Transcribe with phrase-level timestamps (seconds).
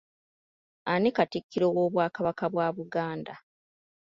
[0.91, 3.35] Ani katikkiro w'obwakabaka bwa Buganda?